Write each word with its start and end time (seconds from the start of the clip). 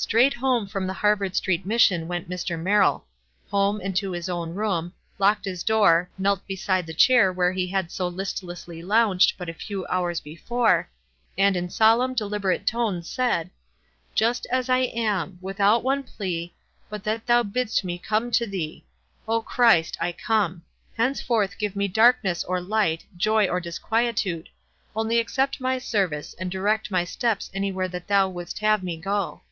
Straight 0.00 0.34
home 0.34 0.68
from 0.68 0.86
the 0.86 0.92
Harvard 0.94 1.34
Street 1.34 1.66
Mission 1.66 2.06
went 2.06 2.30
Mr. 2.30 2.56
Merrill— 2.56 3.04
home 3.50 3.80
and 3.82 3.96
to 3.96 4.12
his 4.12 4.28
own 4.28 4.54
room, 4.54 4.92
locked 5.18 5.44
his 5.44 5.64
door, 5.64 6.08
knelt 6.16 6.46
beside 6.46 6.86
the 6.86 6.94
chair 6.94 7.32
where 7.32 7.50
he 7.50 7.66
had 7.66 7.90
so 7.90 8.06
listlessly 8.06 8.80
lounged 8.80 9.32
but 9.36 9.48
a 9.48 9.52
few 9.52 9.84
hours 9.88 10.20
before, 10.20 10.88
and 11.36 11.56
in 11.56 11.68
solemn, 11.68 12.14
deliberate 12.14 12.64
tones 12.64 13.10
said, 13.10 13.50
"'Just 14.14 14.46
as 14.52 14.68
I 14.68 14.82
am, 14.82 15.36
without 15.40 15.82
one 15.82 16.04
plea, 16.04 16.54
but 16.88 17.02
that 17.02 17.26
thou 17.26 17.42
bidst 17.42 17.82
me 17.82 17.98
come 17.98 18.30
to 18.30 18.46
thee,' 18.46 18.84
O 19.26 19.42
Christ, 19.42 19.96
I 20.00 20.12
come. 20.12 20.62
Henceforth 20.96 21.58
give 21.58 21.74
me 21.74 21.88
darkness 21.88 22.44
or 22.44 22.60
light, 22.60 23.04
joy 23.16 23.48
or 23.48 23.58
disquietude— 23.60 24.48
only 24.96 25.18
accept 25.18 25.60
my 25.60 25.78
service 25.78 26.36
and 26.38 26.52
direct 26.52 26.92
my 26.92 27.02
steps 27.02 27.50
anywhere 27.52 27.88
that 27.88 28.06
thou 28.06 28.28
wouldst 28.28 28.60
have 28.60 28.84
me 28.84 28.96
go." 28.96 29.42